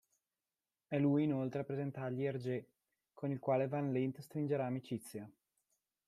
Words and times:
È 0.87 0.97
lui 0.97 1.25
inoltre 1.25 1.59
a 1.61 1.63
presentargli 1.63 2.23
Hergé, 2.23 2.65
con 3.13 3.29
il 3.29 3.37
quale 3.37 3.67
Van 3.67 3.91
Lint 3.91 4.19
stringerà 4.21 4.65
amicizia. 4.65 5.29